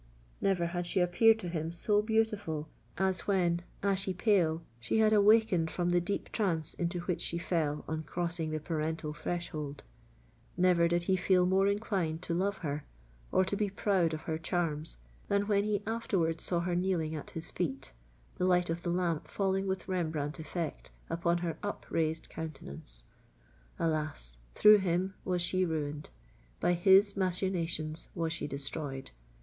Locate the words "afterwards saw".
15.85-16.61